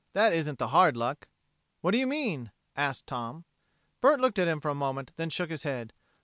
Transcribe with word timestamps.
"That 0.13 0.33
isn't 0.33 0.57
the 0.57 0.69
hard 0.69 0.97
luck." 0.97 1.27
"What 1.81 1.91
do 1.91 1.99
you 1.99 2.07
mean?" 2.07 2.51
asked 2.75 3.05
Tom. 3.05 3.45
Bert 4.01 4.19
looked 4.19 4.39
at 4.39 4.47
him 4.47 4.59
for 4.59 4.69
a 4.69 4.73
moment, 4.73 5.11
then 5.15 5.29
shook 5.29 5.51
his 5.51 5.61
head. 5.61 5.93